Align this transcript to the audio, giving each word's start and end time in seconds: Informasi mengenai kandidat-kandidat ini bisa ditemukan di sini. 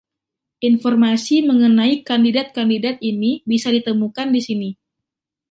Informasi 0.69 1.37
mengenai 1.49 1.93
kandidat-kandidat 2.09 2.95
ini 3.11 3.31
bisa 3.51 3.69
ditemukan 3.75 4.27
di 4.35 4.41
sini. 4.47 4.69